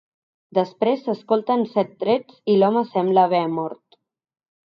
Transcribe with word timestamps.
Després 0.57 1.03
s’escolten 1.07 1.65
set 1.73 1.93
trets 2.03 2.39
i 2.53 2.57
l’home 2.61 2.83
sembla 2.95 3.27
haver 3.29 3.45
mort. 3.59 4.01